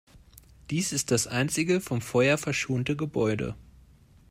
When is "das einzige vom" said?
1.11-2.01